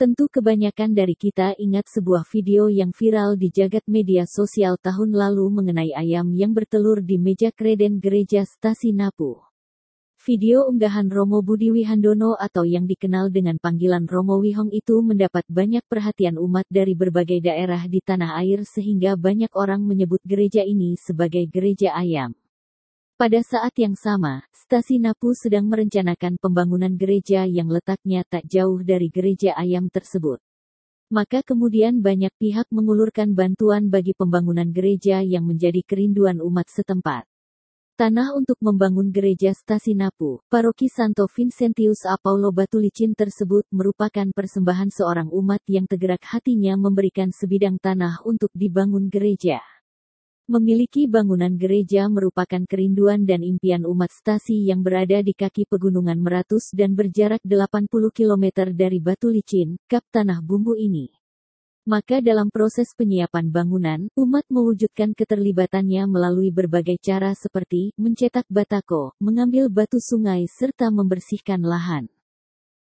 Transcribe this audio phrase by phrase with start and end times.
[0.00, 5.52] Tentu kebanyakan dari kita ingat sebuah video yang viral di jagat media sosial tahun lalu
[5.52, 9.36] mengenai ayam yang bertelur di meja kreden gereja Stasi Napu.
[10.24, 15.84] Video unggahan Romo Budi Wihandono atau yang dikenal dengan panggilan Romo Wihong itu mendapat banyak
[15.84, 21.44] perhatian umat dari berbagai daerah di tanah air sehingga banyak orang menyebut gereja ini sebagai
[21.44, 22.32] gereja ayam.
[23.20, 29.12] Pada saat yang sama, Stasi Napu sedang merencanakan pembangunan gereja yang letaknya tak jauh dari
[29.12, 30.40] gereja ayam tersebut.
[31.12, 37.28] Maka kemudian banyak pihak mengulurkan bantuan bagi pembangunan gereja yang menjadi kerinduan umat setempat.
[38.00, 45.28] Tanah untuk membangun gereja Stasi Napu, Paroki Santo Vincentius Apollo Batulicin tersebut merupakan persembahan seorang
[45.28, 49.60] umat yang tergerak hatinya memberikan sebidang tanah untuk dibangun gereja.
[50.50, 56.74] Memiliki bangunan gereja merupakan kerinduan dan impian umat stasi yang berada di kaki pegunungan Meratus
[56.74, 61.14] dan berjarak 80 km dari Batu Licin, Kap Tanah Bumbu ini.
[61.86, 69.70] Maka dalam proses penyiapan bangunan, umat mewujudkan keterlibatannya melalui berbagai cara seperti mencetak batako, mengambil
[69.70, 72.10] batu sungai serta membersihkan lahan.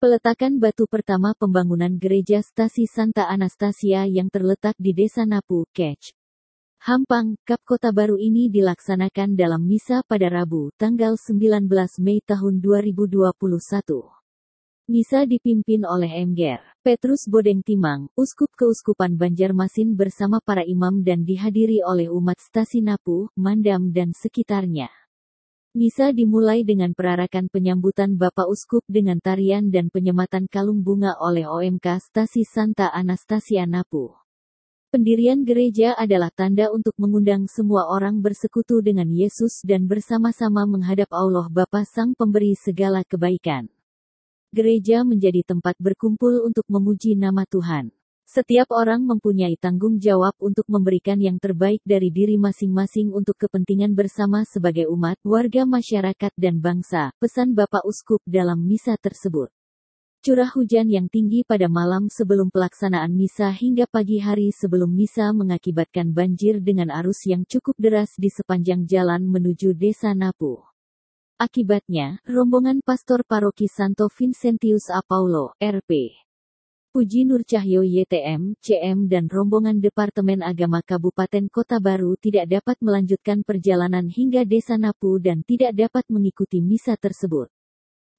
[0.00, 6.16] Peletakan batu pertama pembangunan gereja stasi Santa Anastasia yang terletak di Desa Napu, Kech,
[6.80, 11.68] Hampang, Kap Kota Baru ini dilaksanakan dalam misa pada Rabu, tanggal 19
[12.00, 13.36] Mei tahun 2021.
[14.88, 21.84] Misa dipimpin oleh Emger, Petrus Bodeng Timang, Uskup Keuskupan Banjarmasin bersama para imam dan dihadiri
[21.84, 24.88] oleh umat Stasi Napu, Mandam dan sekitarnya.
[25.76, 32.00] Misa dimulai dengan perarakan penyambutan Bapak Uskup dengan tarian dan penyematan kalung bunga oleh OMK
[32.00, 34.19] Stasi Santa Anastasia Napu.
[34.90, 41.46] Pendirian gereja adalah tanda untuk mengundang semua orang bersekutu dengan Yesus dan bersama-sama menghadap Allah
[41.46, 43.70] Bapa Sang Pemberi segala kebaikan.
[44.50, 47.94] Gereja menjadi tempat berkumpul untuk memuji nama Tuhan.
[48.26, 54.42] Setiap orang mempunyai tanggung jawab untuk memberikan yang terbaik dari diri masing-masing untuk kepentingan bersama
[54.42, 59.54] sebagai umat, warga masyarakat dan bangsa, pesan Bapak Uskup dalam misa tersebut.
[60.20, 66.12] Curah hujan yang tinggi pada malam sebelum pelaksanaan misa hingga pagi hari sebelum misa mengakibatkan
[66.12, 70.60] banjir dengan arus yang cukup deras di sepanjang jalan menuju Desa Napu.
[71.40, 76.12] Akibatnya, rombongan pastor paroki Santo Vincentius Apaulo, RP.
[76.92, 83.40] Puji Nur Cahyo YTM, CM dan rombongan Departemen Agama Kabupaten Kota Baru tidak dapat melanjutkan
[83.40, 87.48] perjalanan hingga Desa Napu dan tidak dapat mengikuti misa tersebut.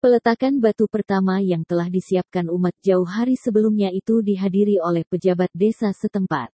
[0.00, 5.92] Peletakan batu pertama yang telah disiapkan umat jauh hari sebelumnya itu dihadiri oleh pejabat desa
[5.92, 6.48] setempat.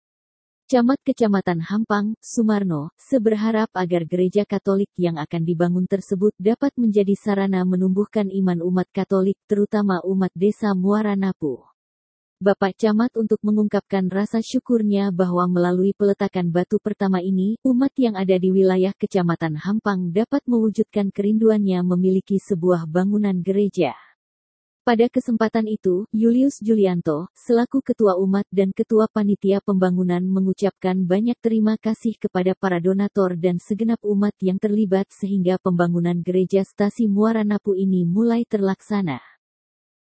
[0.65, 7.69] Camat Kecamatan Hampang, Sumarno, seberharap agar gereja Katolik yang akan dibangun tersebut dapat menjadi sarana
[7.69, 11.74] menumbuhkan iman umat Katolik terutama umat desa Muara Napu.
[12.45, 18.37] Bapak Camat untuk mengungkapkan rasa syukurnya bahwa melalui peletakan batu pertama ini, umat yang ada
[18.37, 23.97] di wilayah Kecamatan Hampang dapat mewujudkan kerinduannya memiliki sebuah bangunan gereja.
[24.85, 31.81] Pada kesempatan itu, Julius Julianto, selaku Ketua Umat dan Ketua Panitia Pembangunan mengucapkan banyak terima
[31.81, 37.73] kasih kepada para donatur dan segenap umat yang terlibat sehingga pembangunan gereja stasi Muara Napu
[37.73, 39.34] ini mulai terlaksana.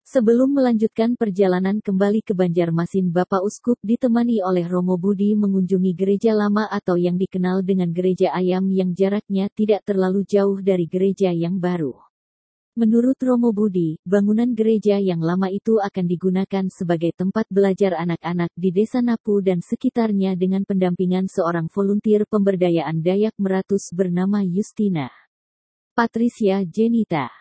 [0.04, 6.68] Sebelum melanjutkan perjalanan kembali ke Banjarmasin Bapak Uskup ditemani oleh Romo Budi mengunjungi gereja lama
[6.68, 11.96] atau yang dikenal dengan gereja ayam yang jaraknya tidak terlalu jauh dari gereja yang baru.
[12.76, 18.76] Menurut Romo Budi, bangunan gereja yang lama itu akan digunakan sebagai tempat belajar anak-anak di
[18.76, 25.08] Desa Napu dan sekitarnya dengan pendampingan seorang volunteer pemberdayaan Dayak Meratus bernama Justina.
[25.96, 27.32] Patricia Jenita